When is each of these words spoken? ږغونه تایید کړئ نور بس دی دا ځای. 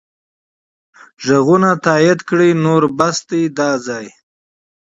ږغونه 1.25 1.69
تایید 1.85 2.19
کړئ 2.29 2.51
نور 2.63 2.83
بس 2.97 3.17
دی 3.29 3.43
دا 3.57 3.71
ځای. 3.87 4.07